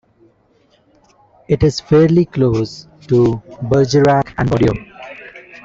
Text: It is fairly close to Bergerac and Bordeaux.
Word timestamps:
It 1.47 1.61
is 1.61 1.79
fairly 1.79 2.25
close 2.25 2.87
to 3.01 3.39
Bergerac 3.61 4.33
and 4.39 4.49
Bordeaux. 4.49 4.73